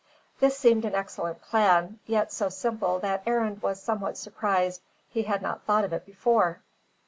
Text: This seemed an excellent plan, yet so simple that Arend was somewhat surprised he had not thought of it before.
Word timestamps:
This 0.39 0.57
seemed 0.57 0.83
an 0.83 0.95
excellent 0.95 1.43
plan, 1.43 1.99
yet 2.07 2.31
so 2.33 2.49
simple 2.49 2.97
that 3.01 3.21
Arend 3.27 3.61
was 3.61 3.79
somewhat 3.79 4.17
surprised 4.17 4.81
he 5.11 5.21
had 5.21 5.43
not 5.43 5.61
thought 5.65 5.83
of 5.85 5.93
it 5.93 6.07
before. 6.07 6.61